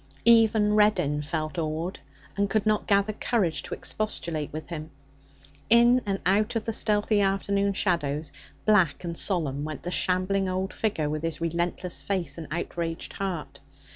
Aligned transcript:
Even 0.25 0.73
Reddin 0.73 1.21
felt 1.21 1.59
awed 1.59 1.99
and 2.35 2.49
could 2.49 2.65
not 2.65 2.87
gather 2.87 3.13
courage 3.13 3.61
to 3.61 3.75
expostulate 3.75 4.51
with 4.51 4.69
him. 4.69 4.89
In 5.69 6.01
and 6.07 6.19
out 6.25 6.55
of 6.55 6.63
the 6.63 6.73
stealthy 6.73 7.21
afternoon 7.21 7.73
shadows, 7.73 8.31
black 8.65 9.03
and 9.03 9.15
solemn, 9.15 9.63
went 9.63 9.83
the 9.83 9.91
shambling 9.91 10.49
old 10.49 10.73
figure 10.73 11.07
with 11.07 11.21
his 11.21 11.39
relentless 11.39 12.01
face 12.01 12.39
and 12.39 12.47
outraged 12.49 13.13
heart. 13.13 13.59